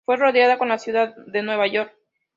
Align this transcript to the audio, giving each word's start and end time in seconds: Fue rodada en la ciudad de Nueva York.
Fue 0.03 0.17
rodada 0.17 0.57
en 0.59 0.67
la 0.67 0.79
ciudad 0.79 1.15
de 1.27 1.43
Nueva 1.43 1.67
York. 1.67 1.93